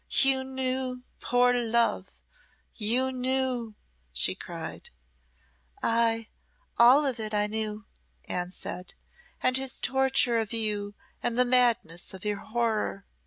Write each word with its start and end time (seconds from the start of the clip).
"You 0.19 0.43
knew, 0.43 1.03
poor 1.19 1.53
love, 1.53 2.09
you 2.73 3.11
knew!" 3.11 3.75
she 4.11 4.33
cried. 4.33 4.89
"Ay, 5.83 6.29
all 6.79 7.05
of 7.05 7.19
it 7.19 7.35
I 7.35 7.45
knew," 7.45 7.85
Anne 8.25 8.49
said 8.49 8.95
"his 9.43 9.79
torture 9.79 10.39
of 10.39 10.53
you 10.53 10.95
and 11.21 11.37
the 11.37 11.45
madness 11.45 12.15
of 12.15 12.25
your 12.25 12.39
horror. 12.39 13.05